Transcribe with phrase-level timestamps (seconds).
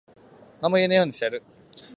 [0.61, 1.43] 何も言えねぇようにしてやる。